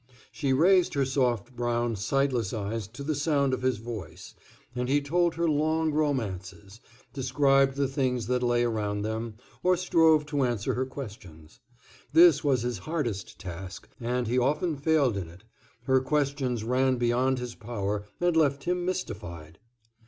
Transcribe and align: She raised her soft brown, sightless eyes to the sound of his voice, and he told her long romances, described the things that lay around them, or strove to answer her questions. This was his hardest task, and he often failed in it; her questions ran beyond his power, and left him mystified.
She 0.31 0.51
raised 0.51 0.95
her 0.95 1.05
soft 1.05 1.55
brown, 1.55 1.95
sightless 1.95 2.53
eyes 2.53 2.87
to 2.87 3.03
the 3.03 3.13
sound 3.13 3.53
of 3.53 3.61
his 3.61 3.77
voice, 3.77 4.33
and 4.75 4.89
he 4.89 4.99
told 4.99 5.35
her 5.35 5.47
long 5.47 5.93
romances, 5.93 6.79
described 7.13 7.75
the 7.75 7.87
things 7.87 8.25
that 8.25 8.41
lay 8.41 8.63
around 8.63 9.03
them, 9.03 9.35
or 9.61 9.77
strove 9.77 10.25
to 10.25 10.43
answer 10.43 10.73
her 10.73 10.87
questions. 10.87 11.59
This 12.13 12.43
was 12.43 12.63
his 12.63 12.79
hardest 12.79 13.37
task, 13.39 13.89
and 13.99 14.25
he 14.27 14.39
often 14.39 14.75
failed 14.75 15.17
in 15.17 15.29
it; 15.29 15.43
her 15.83 16.01
questions 16.01 16.63
ran 16.63 16.95
beyond 16.97 17.37
his 17.37 17.53
power, 17.53 18.07
and 18.19 18.35
left 18.35 18.63
him 18.63 18.83
mystified. 18.83 19.59